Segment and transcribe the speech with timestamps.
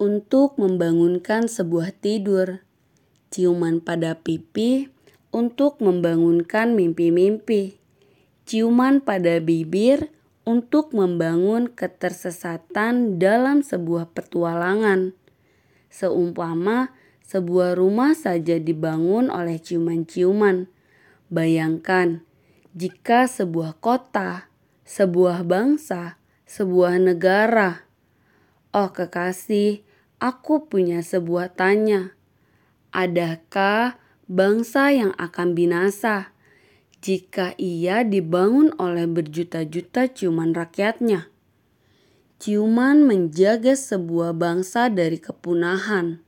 [0.00, 2.64] untuk membangunkan sebuah tidur.
[3.28, 4.88] Ciuman pada pipi
[5.28, 7.76] untuk membangunkan mimpi-mimpi.
[8.48, 10.08] Ciuman pada bibir
[10.48, 15.12] untuk membangun ketersesatan dalam sebuah petualangan.
[15.92, 16.96] Seumpama
[17.28, 20.66] sebuah rumah saja dibangun oleh ciuman-ciuman.
[21.30, 22.24] Bayangkan
[22.74, 24.50] jika sebuah kota,
[24.82, 27.86] sebuah bangsa, sebuah negara.
[28.74, 29.86] Oh kekasih,
[30.20, 32.14] aku punya sebuah tanya.
[32.92, 33.96] Adakah
[34.28, 36.36] bangsa yang akan binasa
[37.00, 41.32] jika ia dibangun oleh berjuta-juta ciuman rakyatnya?
[42.40, 46.24] Ciuman menjaga sebuah bangsa dari kepunahan,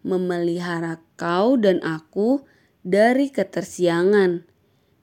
[0.00, 2.44] memelihara kau dan aku
[2.80, 4.44] dari ketersiangan.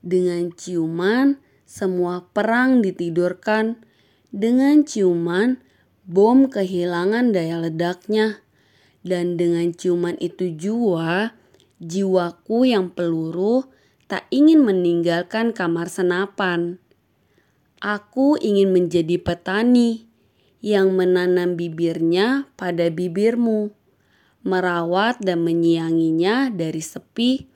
[0.02, 3.86] Dengan ciuman, semua perang ditidurkan.
[4.34, 5.62] Dengan ciuman,
[6.12, 8.44] bom kehilangan daya ledaknya.
[9.02, 11.34] Dan dengan ciuman itu jua,
[11.80, 13.66] jiwaku yang peluru
[14.12, 16.78] tak ingin meninggalkan kamar senapan.
[17.80, 20.06] Aku ingin menjadi petani
[20.62, 23.74] yang menanam bibirnya pada bibirmu,
[24.46, 27.50] merawat dan menyianginya dari sepi,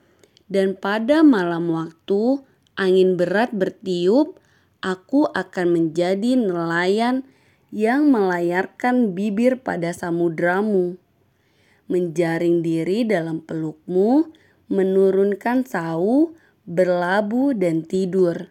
[0.50, 2.42] dan pada malam waktu
[2.74, 4.42] angin berat bertiup,
[4.82, 7.22] aku akan menjadi nelayan
[7.74, 10.98] yang melayarkan bibir pada samudramu
[11.86, 14.30] menjaring diri dalam pelukmu,
[14.66, 16.34] menurunkan sau,
[16.66, 18.50] berlabuh dan tidur.